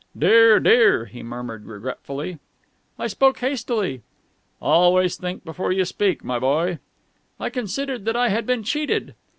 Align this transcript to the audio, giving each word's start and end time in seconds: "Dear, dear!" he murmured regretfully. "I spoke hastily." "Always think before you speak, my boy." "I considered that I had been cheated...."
"Dear, 0.17 0.59
dear!" 0.59 1.05
he 1.05 1.21
murmured 1.21 1.67
regretfully. 1.67 2.39
"I 2.97 3.05
spoke 3.05 3.37
hastily." 3.37 4.01
"Always 4.59 5.15
think 5.15 5.45
before 5.45 5.71
you 5.71 5.85
speak, 5.85 6.23
my 6.23 6.39
boy." 6.39 6.79
"I 7.39 7.51
considered 7.51 8.05
that 8.05 8.15
I 8.15 8.29
had 8.29 8.47
been 8.47 8.63
cheated...." 8.63 9.13